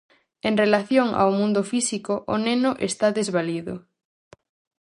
[0.47, 3.75] En relación ao mundo físico, o neno está desvalido.